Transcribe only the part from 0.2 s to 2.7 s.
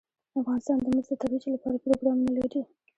افغانستان د مس د ترویج لپاره پروګرامونه لري.